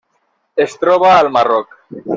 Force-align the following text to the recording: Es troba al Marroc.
Es 0.65 0.73
troba 0.85 1.13
al 1.19 1.33
Marroc. 1.37 1.79